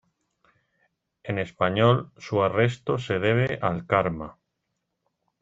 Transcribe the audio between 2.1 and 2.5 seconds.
"Su